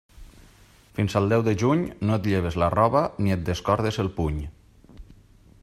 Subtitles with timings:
[0.99, 4.41] Fins al deu de juny no et lleves la roba ni et descordes el puny.